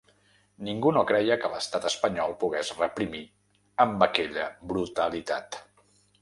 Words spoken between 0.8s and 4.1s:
no creia que l’estat espanyol pogués reprimir amb